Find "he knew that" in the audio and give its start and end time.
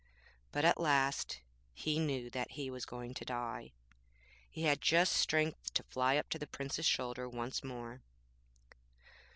1.75-2.53